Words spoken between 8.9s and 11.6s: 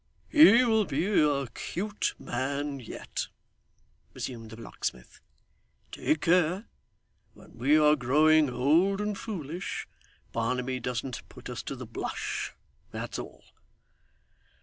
and foolish, Barnaby doesn't put